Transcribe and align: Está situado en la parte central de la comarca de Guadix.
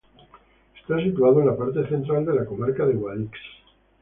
Está 0.79 0.97
situado 0.99 1.41
en 1.41 1.45
la 1.45 1.55
parte 1.55 1.87
central 1.87 2.25
de 2.25 2.33
la 2.33 2.45
comarca 2.47 2.87
de 2.87 2.95
Guadix. 2.95 3.37